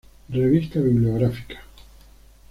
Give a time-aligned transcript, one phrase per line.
[0.31, 1.61] Revista bibliográfica.